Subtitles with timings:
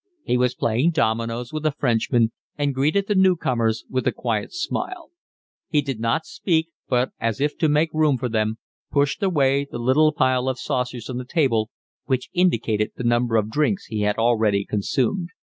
[0.23, 4.51] He was playing dominoes with a Frenchman, and greeted the new comers with a quiet
[4.51, 5.11] smile;
[5.69, 8.57] he did not speak, but as if to make room for them
[8.89, 11.69] pushed away the little pile of saucers on the table
[12.05, 15.29] which indicated the number of drinks he had already consumed.